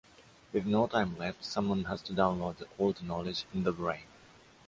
With 0.51 0.65
no 0.65 0.87
time 0.87 1.15
left, 1.19 1.45
someone 1.45 1.83
has 1.83 2.01
to 2.01 2.13
download 2.13 2.57
the 2.57 2.65
Old 2.79 3.03
knowledge 3.03 3.45
in 3.53 3.61
the 3.65 3.71
brain. 3.71 4.07